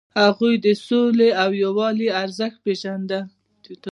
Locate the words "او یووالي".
1.41-2.07